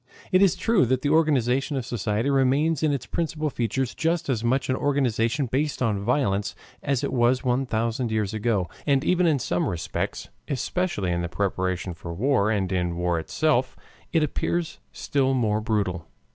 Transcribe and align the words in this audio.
It 0.31 0.41
is 0.41 0.55
true 0.55 0.87
that 0.87 1.03
the 1.03 1.11
organization 1.11 1.77
of 1.77 1.85
society 1.85 2.31
remains 2.31 2.81
in 2.81 2.91
its 2.91 3.05
principal 3.05 3.51
features 3.51 3.93
just 3.93 4.29
as 4.29 4.43
much 4.43 4.67
an 4.67 4.75
organization 4.75 5.45
based 5.45 5.79
on 5.79 6.03
violence 6.03 6.55
as 6.81 7.03
it 7.03 7.13
was 7.13 7.43
one 7.43 7.67
thousand 7.67 8.09
years 8.09 8.33
ago, 8.33 8.67
and 8.87 9.03
even 9.03 9.27
in 9.27 9.37
some 9.37 9.69
respects, 9.69 10.29
especially 10.47 11.11
in 11.11 11.21
the 11.21 11.29
preparation 11.29 11.93
for 11.93 12.15
war 12.15 12.49
and 12.49 12.71
in 12.71 12.97
war 12.97 13.19
itself, 13.19 13.77
it 14.11 14.23
appears 14.23 14.79
still 14.91 15.35
more 15.35 15.61
brutal. 15.61 16.07